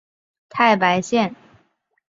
[0.49, 1.35] 太白线